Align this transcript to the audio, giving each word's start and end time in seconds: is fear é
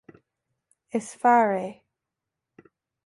is 0.99 1.13
fear 1.21 1.51
é 1.65 1.83